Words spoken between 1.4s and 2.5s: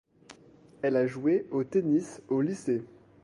au tennis au